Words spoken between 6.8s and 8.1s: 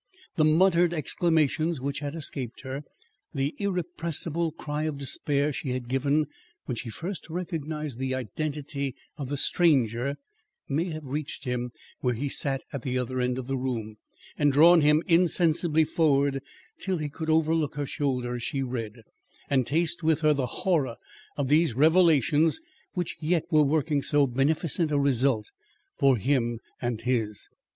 first recognised